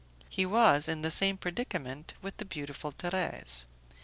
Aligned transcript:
He 0.27 0.47
was 0.47 0.87
in 0.87 1.03
the 1.03 1.11
same 1.11 1.37
predicament 1.37 2.15
with 2.23 2.37
the 2.37 2.43
beautiful 2.45 2.91
Thérèse. 2.91 3.65